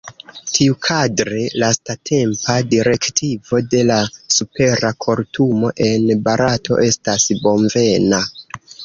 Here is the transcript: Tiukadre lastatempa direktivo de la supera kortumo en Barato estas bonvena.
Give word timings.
Tiukadre 0.53 1.41
lastatempa 1.63 2.55
direktivo 2.71 3.59
de 3.73 3.81
la 3.89 3.97
supera 4.37 4.91
kortumo 5.05 5.71
en 5.89 6.09
Barato 6.29 6.79
estas 6.87 7.29
bonvena. 7.45 8.23